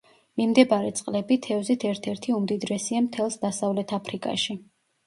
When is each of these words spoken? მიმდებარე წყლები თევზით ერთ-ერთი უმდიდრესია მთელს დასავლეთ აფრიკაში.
მიმდებარე 0.39 0.89
წყლები 0.99 1.37
თევზით 1.47 1.85
ერთ-ერთი 1.91 2.35
უმდიდრესია 2.41 3.07
მთელს 3.11 3.43
დასავლეთ 3.47 3.97
აფრიკაში. 4.01 4.61